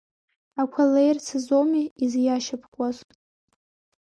Ақәа 0.61 0.83
леирц 0.93 1.25
азоуми 1.37 1.85
изиашьапкуаз! 2.03 2.97